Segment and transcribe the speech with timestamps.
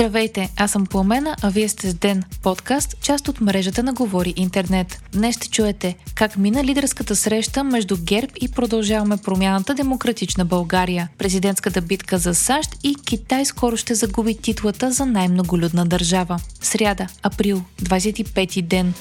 [0.00, 4.34] Здравейте, аз съм Пламена, а вие сте с Ден, подкаст, част от мрежата на Говори
[4.36, 5.02] Интернет.
[5.12, 11.80] Днес ще чуете как мина лидерската среща между ГЕРБ и продължаваме промяната Демократична България, президентската
[11.80, 16.40] битка за САЩ и Китай скоро ще загуби титлата за най-многолюдна държава.
[16.60, 18.94] Сряда, април, 25 ден.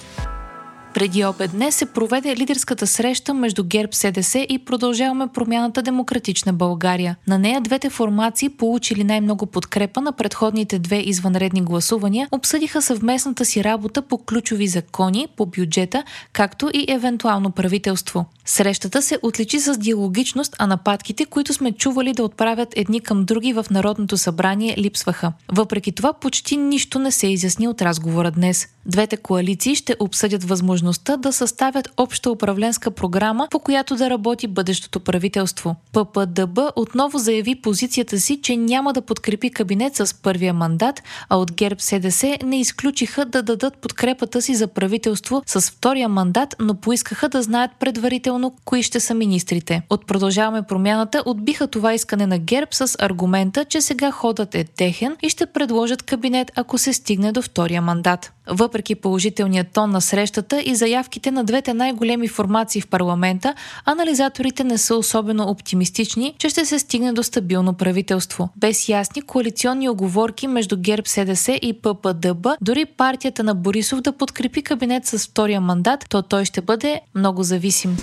[0.94, 7.16] Преди обед днес се проведе лидерската среща между ГЕРБ СДС и продължаваме промяната Демократична България.
[7.28, 13.64] На нея двете формации, получили най-много подкрепа на предходните две извънредни гласувания, обсъдиха съвместната си
[13.64, 18.26] работа по ключови закони, по бюджета, както и евентуално правителство.
[18.46, 23.54] Срещата се отличи с диалогичност, а нападките, които сме чували да отправят едни към други
[23.54, 25.34] в Народното събрание, липсваха.
[25.52, 28.68] Въпреки това, почти нищо не се изясни от разговора днес.
[28.86, 30.79] Двете коалиции ще обсъдят възможността
[31.18, 35.76] да съставят обща управленска програма, по която да работи бъдещото правителство.
[35.94, 41.52] ППДБ отново заяви позицията си, че няма да подкрепи кабинет с първия мандат, а от
[41.52, 47.30] ГЕРБ СДС не изключиха да дадат подкрепата си за правителство с втория мандат, но поискаха
[47.30, 49.82] да знаят предварително кои ще са министрите.
[49.90, 55.16] От продължаваме промяната отбиха това искане на ГЕРБ с аргумента, че сега ходът е техен
[55.22, 58.32] и ще предложат кабинет, ако се стигне до втория мандат.
[58.52, 63.54] Въпреки положителния тон на срещата и заявките на двете най-големи формации в парламента,
[63.86, 68.50] анализаторите не са особено оптимистични, че ще се стигне до стабилно правителство.
[68.58, 74.62] Без ясни коалиционни оговорки между ГЕРБ СДС и ППДБ, дори партията на Борисов да подкрепи
[74.62, 77.98] кабинет с втория мандат, то той ще бъде много зависим.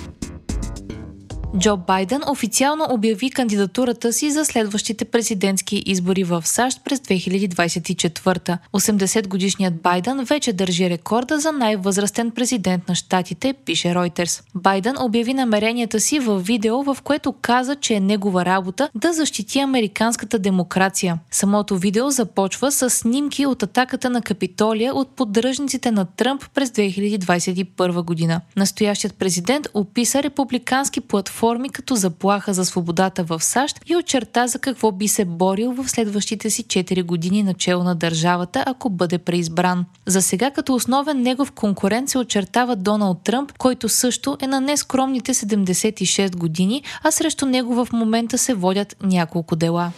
[1.58, 8.58] Джо Байден официално обяви кандидатурата си за следващите президентски избори в САЩ през 2024.
[8.72, 14.42] 80-годишният Байден вече държи рекорда за най-възрастен президент на щатите, пише Reuters.
[14.54, 19.58] Байден обяви намеренията си в видео, в което каза, че е негова работа да защити
[19.58, 21.18] американската демокрация.
[21.30, 28.02] Самото видео започва с снимки от атаката на Капитолия от поддръжниците на Тръмп през 2021
[28.02, 28.40] година.
[28.56, 34.58] Настоящият президент описа републикански платформи форми като заплаха за свободата в САЩ и очерта за
[34.58, 39.84] какво би се борил в следващите си 4 години начало на държавата, ако бъде преизбран.
[40.06, 45.34] За сега като основен негов конкурент се очертава Доналд Тръмп, който също е на нескромните
[45.34, 49.92] 76 години, а срещу него в момента се водят няколко дела.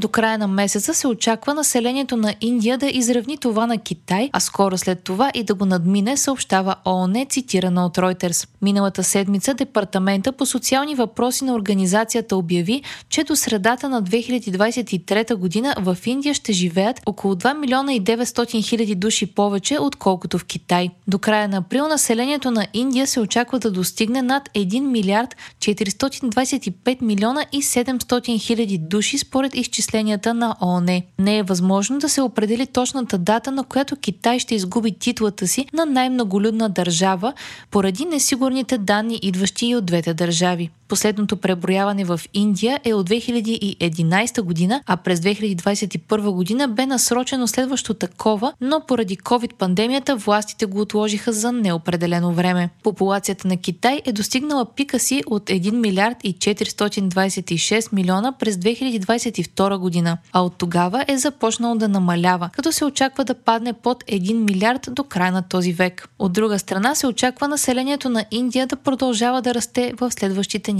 [0.00, 4.40] До края на месеца се очаква населението на Индия да изравни това на Китай, а
[4.40, 8.48] скоро след това и да го надмине, съобщава ООН, цитирана от Reuters.
[8.62, 15.74] Миналата седмица Департамента по социални въпроси на организацията обяви, че до средата на 2023 година
[15.78, 20.90] в Индия ще живеят около 2 милиона и 900 хиляди души повече, отколкото в Китай.
[21.08, 27.02] До края на април населението на Индия се очаква да достигне над 1 милиард 425
[27.02, 31.02] милиона и 700 хиляди души според изчисленията изчисленията на ООН.
[31.18, 35.66] Не е възможно да се определи точната дата, на която Китай ще изгуби титлата си
[35.72, 37.32] на най-многолюдна държава,
[37.70, 40.70] поради несигурните данни, идващи и от двете държави.
[40.90, 47.94] Последното преброяване в Индия е от 2011 година, а през 2021 година бе насрочено следващо
[47.94, 52.70] такова, но поради COVID-пандемията властите го отложиха за неопределено време.
[52.82, 59.78] Популацията на Китай е достигнала пика си от 1 милиард и 426 милиона през 2022
[59.78, 64.34] година, а от тогава е започнало да намалява, като се очаква да падне под 1
[64.34, 66.08] милиард до края на този век.
[66.18, 70.79] От друга страна се очаква населението на Индия да продължава да расте в следващите